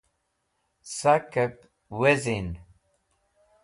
Sakep 0.99 1.55
Wezin 1.99 2.49